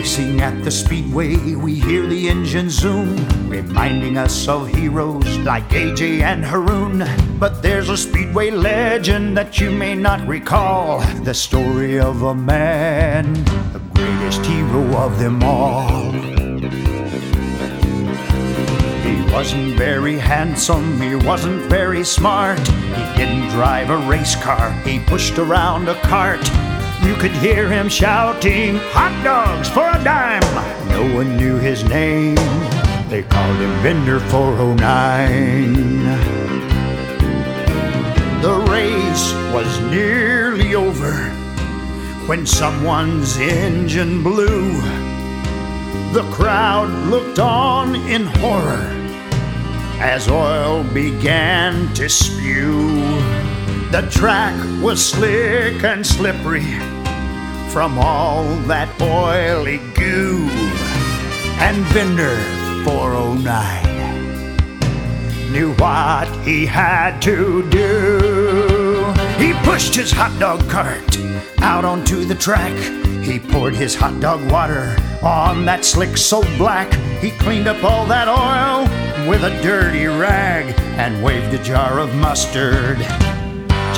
Racing 0.00 0.40
at 0.40 0.64
the 0.64 0.70
speedway, 0.70 1.36
we 1.36 1.74
hear 1.74 2.06
the 2.06 2.30
engine 2.30 2.70
zoom, 2.70 3.14
reminding 3.50 4.16
us 4.16 4.48
of 4.48 4.66
heroes 4.68 5.36
like 5.40 5.68
AJ 5.68 6.22
and 6.22 6.42
Haroon. 6.42 7.04
But 7.38 7.62
there's 7.62 7.90
a 7.90 7.98
speedway 7.98 8.50
legend 8.50 9.36
that 9.36 9.60
you 9.60 9.70
may 9.70 9.94
not 9.94 10.26
recall 10.26 11.00
the 11.22 11.34
story 11.34 12.00
of 12.00 12.22
a 12.22 12.34
man, 12.34 13.34
the 13.74 13.82
greatest 13.94 14.42
hero 14.46 14.96
of 14.96 15.18
them 15.18 15.42
all. 15.42 16.10
He 19.02 19.20
wasn't 19.30 19.76
very 19.76 20.16
handsome, 20.16 20.98
he 20.98 21.14
wasn't 21.14 21.60
very 21.68 22.04
smart. 22.04 22.58
He 22.58 23.04
didn't 23.18 23.50
drive 23.50 23.90
a 23.90 23.98
race 24.08 24.34
car, 24.36 24.72
he 24.82 24.98
pushed 25.00 25.36
around 25.36 25.90
a 25.90 26.00
cart. 26.00 26.40
You 27.02 27.14
could 27.16 27.32
hear 27.32 27.68
him 27.68 27.88
shouting, 27.88 28.76
Hot 28.92 29.24
dogs 29.24 29.68
for 29.68 29.88
a 29.88 30.04
dime! 30.04 30.42
No 30.88 31.14
one 31.14 31.36
knew 31.36 31.56
his 31.56 31.82
name, 31.84 32.36
they 33.08 33.22
called 33.22 33.56
him 33.56 33.72
Vendor 33.82 34.20
409. 34.20 36.00
The 38.42 38.54
race 38.70 39.32
was 39.52 39.80
nearly 39.90 40.74
over 40.74 41.12
when 42.26 42.46
someone's 42.46 43.36
engine 43.38 44.22
blew. 44.22 44.80
The 46.12 46.28
crowd 46.30 46.90
looked 47.08 47.38
on 47.38 47.94
in 47.94 48.26
horror 48.26 48.96
as 50.00 50.28
oil 50.28 50.84
began 50.84 51.92
to 51.94 52.08
spew. 52.08 53.00
The 53.90 54.06
track 54.10 54.54
was 54.82 55.04
slick 55.04 55.82
and 55.82 56.06
slippery 56.06 56.64
from 57.72 57.98
all 57.98 58.44
that 58.66 58.88
oily 59.00 59.78
goo. 59.94 60.46
And 61.60 61.76
Vendor 61.92 62.36
409 62.84 65.52
knew 65.52 65.72
what 65.74 66.26
he 66.44 66.66
had 66.66 67.22
to 67.22 67.62
do. 67.70 69.14
He 69.38 69.52
pushed 69.64 69.94
his 69.94 70.10
hot 70.10 70.36
dog 70.40 70.68
cart 70.68 71.16
out 71.60 71.84
onto 71.84 72.24
the 72.24 72.34
track. 72.34 72.76
He 73.22 73.38
poured 73.38 73.74
his 73.74 73.94
hot 73.94 74.18
dog 74.20 74.50
water 74.50 74.96
on 75.22 75.64
that 75.66 75.84
slick 75.84 76.16
so 76.16 76.42
black. 76.56 76.92
He 77.20 77.30
cleaned 77.30 77.68
up 77.68 77.84
all 77.84 78.04
that 78.06 78.26
oil 78.26 78.88
with 79.28 79.44
a 79.44 79.50
dirty 79.62 80.06
rag 80.06 80.74
and 80.98 81.22
waved 81.22 81.54
a 81.54 81.62
jar 81.62 82.00
of 82.00 82.12
mustard 82.16 82.98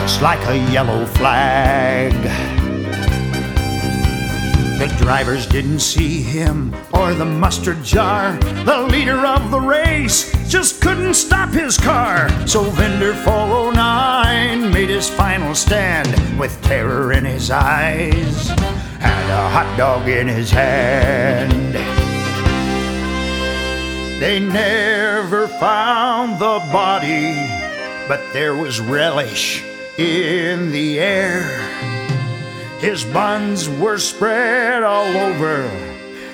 just 0.00 0.22
like 0.22 0.40
a 0.48 0.56
yellow 0.72 1.04
flag. 1.04 2.14
The 4.80 4.86
drivers 4.96 5.46
didn't 5.46 5.80
see 5.80 6.22
him 6.22 6.74
or 6.94 7.12
the 7.12 7.26
mustard 7.26 7.84
jar. 7.84 8.32
The 8.64 8.88
leader 8.90 9.26
of 9.26 9.50
the 9.50 9.60
race 9.60 10.32
just 10.48 10.80
couldn't 10.80 11.12
stop 11.12 11.50
his 11.50 11.76
car. 11.76 12.30
So 12.46 12.62
Vendor 12.62 13.12
409 13.12 14.72
made 14.72 14.88
his 14.88 15.06
final 15.06 15.54
stand 15.54 16.08
with 16.40 16.62
terror 16.62 17.12
in 17.12 17.26
his 17.26 17.50
eyes 17.50 18.48
and 18.48 19.30
a 19.30 19.50
hot 19.50 19.70
dog 19.76 20.08
in 20.08 20.26
his 20.26 20.50
hand. 20.50 21.74
They 24.18 24.40
never 24.40 25.46
found 25.46 26.40
the 26.40 26.58
body, 26.72 27.34
but 28.08 28.22
there 28.32 28.56
was 28.56 28.80
relish 28.80 29.62
in 29.98 30.72
the 30.72 31.00
air. 31.00 31.70
His 32.80 33.04
buns 33.04 33.68
were 33.68 33.98
spread 33.98 34.82
all 34.82 35.14
over, 35.14 35.64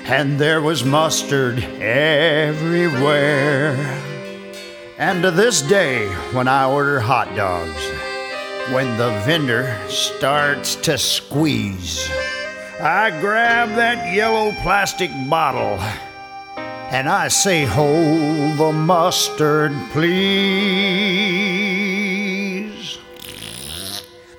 and 0.05 0.39
there 0.39 0.61
was 0.61 0.85
mustard 0.85 1.61
everywhere. 1.81 3.75
And 4.97 5.21
to 5.23 5.31
this 5.31 5.61
day, 5.61 6.07
when 6.31 6.47
I 6.47 6.65
order 6.65 7.01
hot 7.01 7.35
dogs, 7.35 7.85
when 8.73 8.97
the 8.97 9.09
vendor 9.25 9.77
starts 9.89 10.75
to 10.75 10.97
squeeze, 10.97 12.09
I 12.79 13.09
grab 13.19 13.75
that 13.75 14.13
yellow 14.13 14.53
plastic 14.63 15.11
bottle 15.29 15.77
and 16.89 17.09
I 17.09 17.27
say, 17.27 17.65
Hold 17.65 18.57
the 18.57 18.71
mustard, 18.71 19.73
please. 19.91 21.06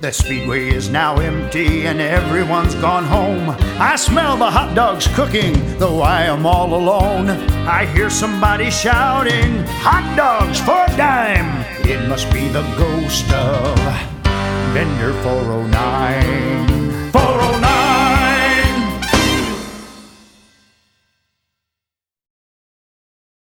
The 0.00 0.12
speedway 0.12 0.68
is 0.68 0.88
now 0.88 1.16
empty 1.16 1.88
and 1.88 2.00
everyone's 2.00 2.76
gone 2.76 3.02
home. 3.02 3.50
I 3.80 3.96
smell 3.96 4.36
the 4.36 4.48
hot 4.48 4.76
dogs 4.76 5.08
cooking, 5.08 5.76
though 5.78 6.02
I 6.02 6.22
am 6.22 6.46
all 6.46 6.72
alone. 6.72 7.30
I 7.66 7.84
hear 7.86 8.08
somebody 8.08 8.70
shouting, 8.70 9.64
Hot 9.82 10.16
dogs 10.16 10.60
for 10.60 10.84
a 10.84 10.96
dime! 10.96 11.64
It 11.84 12.08
must 12.08 12.32
be 12.32 12.46
the 12.46 12.62
ghost 12.76 13.28
of 13.32 13.76
Vendor 14.72 15.14
409. 15.24 16.87